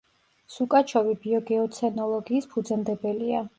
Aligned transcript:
სუკაჩოვი 0.53 1.13
ბიოგეოცენოლოგიის 1.27 2.51
ფუძემდებელია. 2.55 3.47